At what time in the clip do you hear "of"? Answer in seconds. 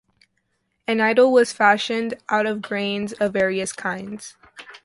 2.47-2.63, 3.13-3.33